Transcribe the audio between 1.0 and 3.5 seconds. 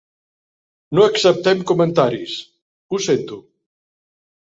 acceptem comentaris, ho sento.